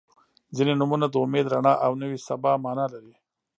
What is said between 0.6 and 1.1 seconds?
نومونه